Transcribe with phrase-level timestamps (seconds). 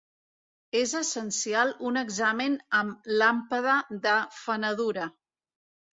[0.79, 5.11] És essencial un examen amb làmpada de fenedura.